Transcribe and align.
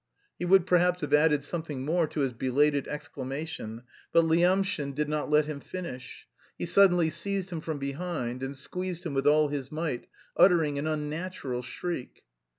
He 0.39 0.45
would 0.45 0.65
perhaps 0.65 1.01
have 1.01 1.13
added 1.13 1.43
something 1.43 1.85
more 1.85 2.07
to 2.07 2.21
his 2.21 2.33
belated 2.33 2.87
exclamation, 2.87 3.83
but 4.11 4.23
Lyamshin 4.25 4.95
did 4.95 5.07
not 5.07 5.29
let 5.29 5.45
him 5.45 5.59
finish: 5.59 6.25
he 6.57 6.65
suddenly 6.65 7.11
seized 7.11 7.51
him 7.51 7.61
from 7.61 7.77
behind 7.77 8.41
and 8.41 8.57
squeezed 8.57 9.05
him 9.05 9.13
with 9.13 9.27
all 9.27 9.49
his 9.49 9.71
might, 9.71 10.07
uttering 10.35 10.79
an 10.79 10.87
unnatural 10.87 11.61
shriek. 11.61 12.23